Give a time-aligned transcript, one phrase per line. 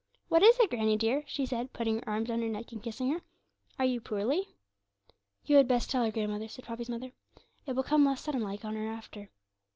[0.29, 3.11] 'What is it, granny, dear?' she said, putting her arms round her neck, and kissing
[3.11, 3.21] her;
[3.77, 4.47] 'are you poorly?'
[5.45, 7.11] 'You had best tell her, grandmother,' said Poppy's mother;
[7.67, 9.29] 'it will come less sudden like on her after.'